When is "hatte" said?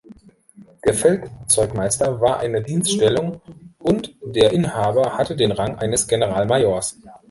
5.15-5.35